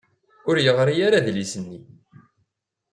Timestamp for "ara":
1.07-1.15